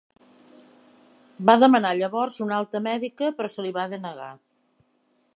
Va 1.49 1.55
demanar 1.63 1.91
llavors 1.99 2.39
una 2.45 2.57
alta 2.59 2.81
mèdica, 2.87 3.29
però 3.41 3.51
se 3.57 3.65
li 3.67 3.75
va 3.75 3.85
denegar. 3.93 4.31